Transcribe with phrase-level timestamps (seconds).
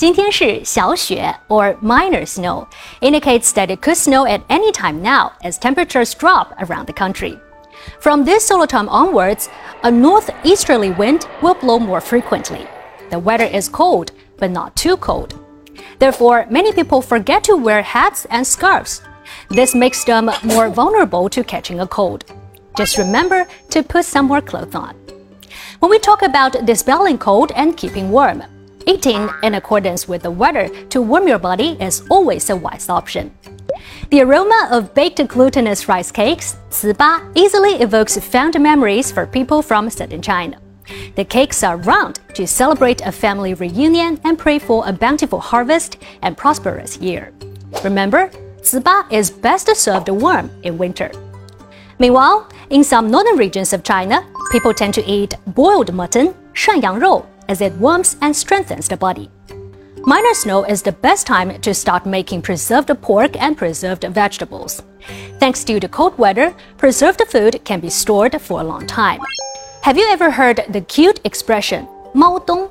[0.00, 2.66] 今天是小雪 or minor snow
[3.02, 7.38] indicates that it could snow at any time now as temperatures drop around the country.
[8.00, 9.50] From this solar term onwards,
[9.82, 12.66] a northeasterly wind will blow more frequently.
[13.10, 15.34] The weather is cold, but not too cold.
[15.98, 19.02] Therefore, many people forget to wear hats and scarves.
[19.50, 22.24] This makes them more vulnerable to catching a cold.
[22.74, 24.96] Just remember to put some more clothes on.
[25.80, 28.44] When we talk about dispelling cold and keeping warm,
[28.90, 33.30] Eating in accordance with the weather to warm your body is always a wise option.
[34.10, 39.88] The aroma of baked glutinous rice cakes, ziba, easily evokes fond memories for people from
[39.90, 40.58] southern China.
[41.14, 45.98] The cakes are round to celebrate a family reunion and pray for a bountiful harvest
[46.22, 47.32] and prosperous year.
[47.84, 48.28] Remember,
[48.64, 51.12] ziba is best served warm in winter.
[52.00, 57.24] Meanwhile, in some northern regions of China, people tend to eat boiled mutton, shuanyang rou,
[57.49, 59.29] as it warms and strengthens the body.
[60.07, 64.83] Minor snow is the best time to start making preserved pork and preserved vegetables.
[65.39, 69.19] Thanks to the cold weather, preserved food can be stored for a long time.
[69.81, 72.69] Have you ever heard the cute expression, 猫冬?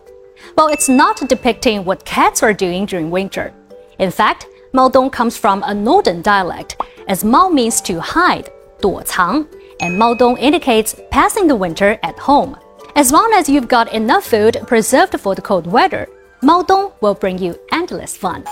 [0.56, 3.53] Well, it's not depicting what cats are doing during winter.
[3.98, 6.77] In fact, 猫冬 comes from a northern dialect,
[7.08, 8.48] as 猫 means to hide,
[8.80, 9.47] 躲藏,
[9.80, 12.56] and 猫冬 indicates passing the winter at home.
[12.98, 16.08] As long as you've got enough food preserved for the cold weather,
[16.42, 18.44] Maodong will bring you endless fun.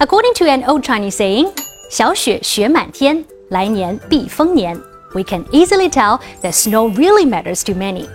[0.00, 1.52] According to an old Chinese saying,
[1.90, 4.80] 小雪雪满天，来年必丰年,
[5.14, 8.08] we can easily tell that snow really matters to many.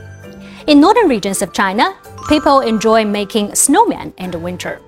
[0.66, 1.94] In northern regions of China,
[2.28, 4.80] people enjoy making snowmen in the winter.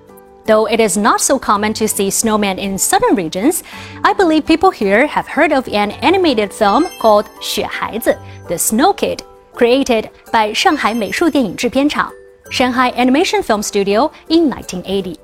[0.46, 3.62] Though it is not so common to see snowmen in southern regions,
[4.02, 9.22] I believe people here have heard of an animated film called 雪孩子, The Snow Kid,
[9.55, 12.11] created by Shanghai 美术电影制片厂
[12.51, 15.17] Shanghai Animation Film Studio in 1980.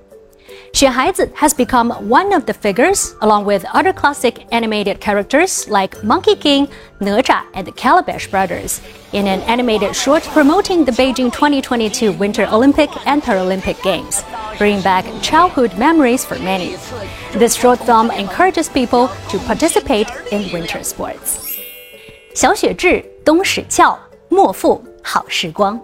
[0.74, 6.36] Xuehaizi has become one of the figures, along with other classic animated characters like Monkey
[6.36, 6.68] King,
[7.00, 8.82] Ne Zha, and the Calabash Brothers,
[9.12, 14.24] in an animated short promoting the Beijing 2022 Winter Olympic and Paralympic Games,
[14.58, 16.78] bringing back childhood memories for many.
[17.34, 21.48] This short film encourages people to participate in winter sports.
[22.34, 24.00] 小雪智、冬始俏
[24.32, 25.78] 莫负好时光。